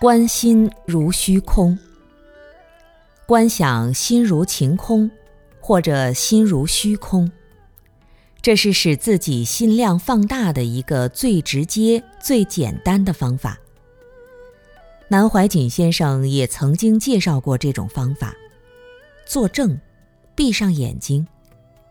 [0.00, 1.78] 观心如虚空，
[3.26, 5.10] 观想心如晴空，
[5.60, 7.30] 或者心如虚空，
[8.40, 13.58] 这是使自己心量放大的一个最直接、最简单的方法。
[15.08, 18.34] 南怀瑾先生也曾经介绍过这种方法：
[19.26, 19.78] 坐正，
[20.34, 21.26] 闭上眼睛，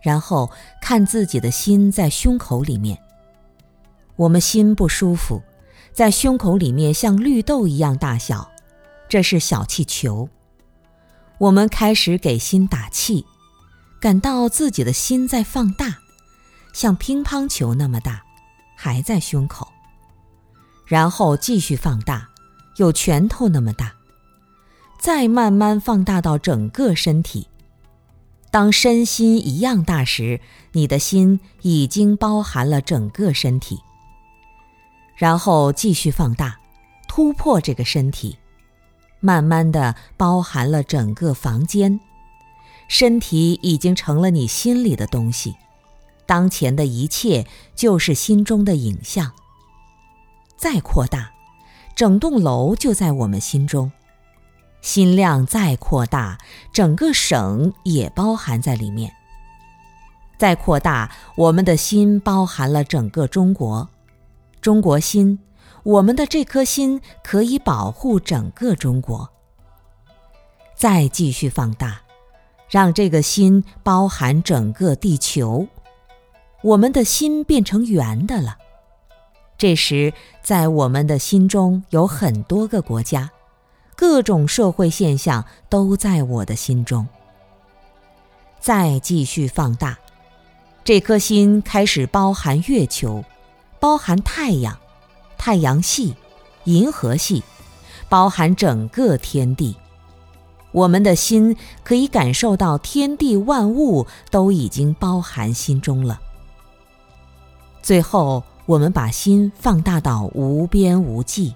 [0.00, 0.50] 然后
[0.80, 2.98] 看自己的心在胸口里面。
[4.16, 5.42] 我们心不舒服。
[5.98, 8.48] 在胸口里面像绿豆一样大小，
[9.08, 10.28] 这是小气球。
[11.38, 13.26] 我们开始给心打气，
[14.00, 15.98] 感到自己的心在放大，
[16.72, 18.22] 像乒乓球那么大，
[18.76, 19.66] 还在胸口。
[20.86, 22.28] 然后继续放大，
[22.76, 23.92] 有拳头那么大，
[25.00, 27.48] 再慢慢放大到整个身体。
[28.52, 33.80] 当身心一样大时，你的心已经包含了整个身体。
[35.18, 36.60] 然后继续放大，
[37.08, 38.38] 突破这个身体，
[39.18, 41.98] 慢慢的包含了整个房间，
[42.86, 45.56] 身体已经成了你心里的东西，
[46.24, 49.32] 当前的一切就是心中的影像。
[50.56, 51.32] 再扩大，
[51.96, 53.90] 整栋楼就在我们心中，
[54.80, 56.38] 心量再扩大，
[56.72, 59.12] 整个省也包含在里面。
[60.38, 63.90] 再扩大，我们的心包含了整个中国。
[64.60, 65.38] 中国心，
[65.82, 69.28] 我们的这颗心可以保护整个中国。
[70.74, 72.00] 再继续放大，
[72.68, 75.66] 让这个心包含整个地球，
[76.62, 78.58] 我们的心变成圆的了。
[79.56, 83.28] 这时，在我们的心中有很多个国家，
[83.96, 87.06] 各种社会现象都在我的心中。
[88.60, 89.98] 再继续放大，
[90.84, 93.24] 这颗心开始包含月球。
[93.80, 94.78] 包含太阳、
[95.36, 96.14] 太阳系、
[96.64, 97.42] 银河系，
[98.08, 99.76] 包含整个天地。
[100.72, 106.20] 我们的心可以感受到天地万物都已经包含心中了。
[107.82, 111.54] 最后，我们把心放大到无边无际，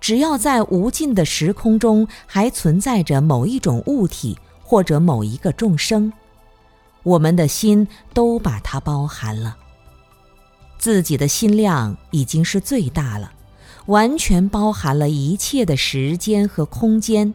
[0.00, 6.12] 只要在无尽的时空中还存在着某一种物体或者某一个众生，
[7.02, 9.56] 我们的心都把它包含了。
[10.80, 13.30] 自己的心量已经是最大了，
[13.84, 17.34] 完全包含了一切的时间和空间，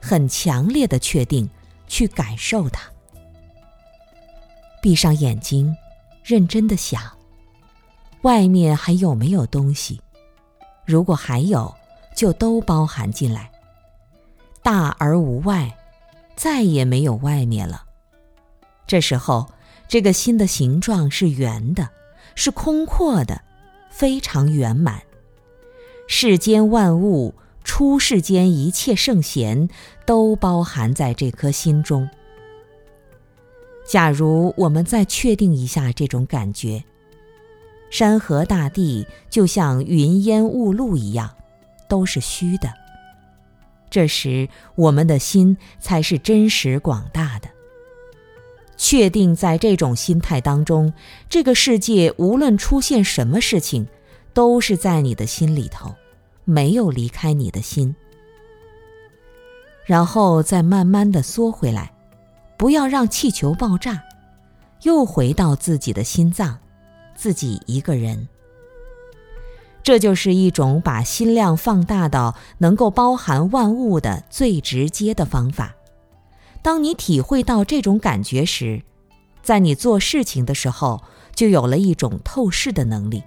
[0.00, 1.48] 很强烈的确定，
[1.86, 2.82] 去感受它。
[4.82, 5.76] 闭上眼睛，
[6.24, 7.00] 认真的想，
[8.22, 10.00] 外面还有没有东西？
[10.84, 11.72] 如果还有，
[12.16, 13.48] 就都包含进来。
[14.60, 15.72] 大而无外，
[16.34, 17.84] 再也没有外面了。
[18.88, 19.48] 这时候，
[19.86, 21.88] 这个心的形状是圆的。
[22.34, 23.42] 是空阔的，
[23.90, 25.02] 非常圆满。
[26.06, 27.34] 世间万物，
[27.64, 29.68] 出世间一切圣贤，
[30.04, 32.08] 都包含在这颗心中。
[33.84, 36.82] 假如我们再确定一下这种感觉，
[37.90, 41.30] 山河大地就像云烟雾露一样，
[41.88, 42.72] 都是虚的。
[43.90, 47.48] 这时，我们的心才是真实广大的。
[48.82, 50.92] 确定在这种心态当中，
[51.28, 53.86] 这个世界无论出现什么事情，
[54.34, 55.94] 都是在你的心里头，
[56.44, 57.94] 没有离开你的心。
[59.86, 61.92] 然后再慢慢的缩回来，
[62.56, 64.02] 不要让气球爆炸，
[64.82, 66.58] 又回到自己的心脏，
[67.14, 68.26] 自己一个人。
[69.84, 75.72] 这就是一种把心量放大到能够包含万物的最直接的方法。
[76.62, 78.82] 当你体会到这种感觉时，
[79.42, 81.02] 在你做事情的时候，
[81.34, 83.24] 就有了一种透视的能力。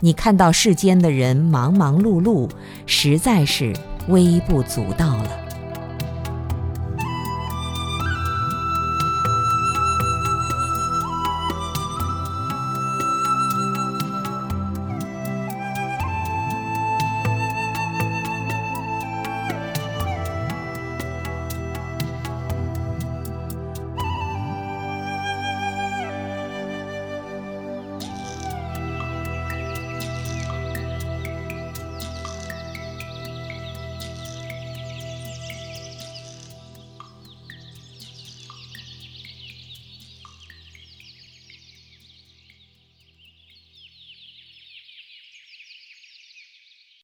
[0.00, 2.50] 你看到世间的人忙忙碌碌，
[2.86, 3.72] 实在是
[4.08, 5.49] 微不足道了。